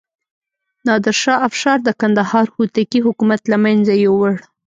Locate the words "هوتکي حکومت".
2.55-3.41